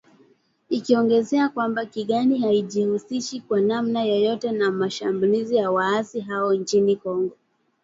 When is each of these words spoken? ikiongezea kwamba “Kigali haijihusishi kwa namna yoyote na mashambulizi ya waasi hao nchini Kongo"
ikiongezea 0.69 1.49
kwamba 1.49 1.85
“Kigali 1.85 2.37
haijihusishi 2.39 3.39
kwa 3.39 3.61
namna 3.61 4.03
yoyote 4.03 4.51
na 4.51 4.71
mashambulizi 4.71 5.55
ya 5.55 5.71
waasi 5.71 6.19
hao 6.19 6.53
nchini 6.53 6.95
Kongo" 6.95 7.33